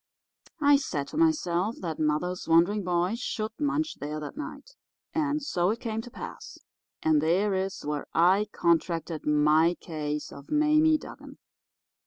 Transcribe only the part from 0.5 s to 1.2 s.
I said to